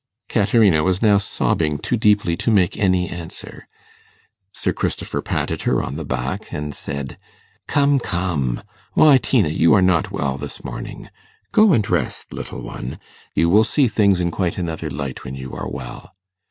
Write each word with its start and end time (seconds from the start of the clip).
Caterina 0.29 0.83
was 0.83 1.03
now 1.03 1.19
sobbing 1.19 1.77
too 1.77 1.95
deeply 1.95 2.35
to 2.35 2.49
make 2.49 2.75
any 2.75 3.07
answer. 3.07 3.67
Sir 4.51 4.73
Christopher 4.73 5.21
patted 5.21 5.61
her 5.61 5.83
on 5.83 5.95
the 5.95 6.03
back 6.03 6.51
and 6.51 6.73
said, 6.73 7.19
'Come, 7.67 7.99
come; 7.99 8.63
why, 8.93 9.19
Tina, 9.19 9.49
you 9.49 9.75
are 9.75 9.81
not 9.83 10.09
well 10.09 10.39
this 10.39 10.63
morning. 10.63 11.07
Go 11.51 11.71
and 11.71 11.87
rest, 11.87 12.33
little 12.33 12.63
one. 12.63 12.97
You 13.35 13.47
will 13.47 13.63
see 13.63 13.87
things 13.87 14.19
in 14.19 14.31
quite 14.31 14.57
another 14.57 14.89
light 14.89 15.23
when 15.23 15.35
you 15.35 15.53
are 15.55 15.69
well. 15.69 16.15